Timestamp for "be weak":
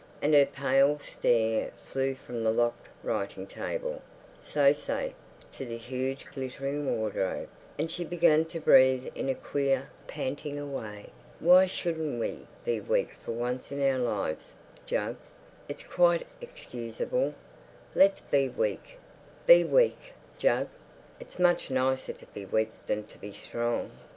12.65-13.09, 22.25-22.71